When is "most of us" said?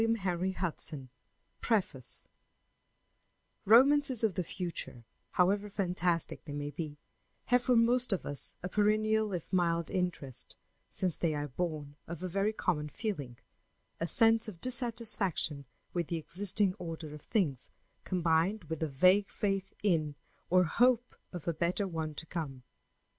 7.75-8.55